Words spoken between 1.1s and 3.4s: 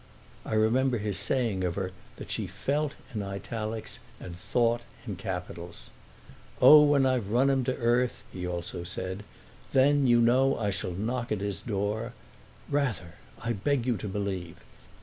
saying of her that she felt in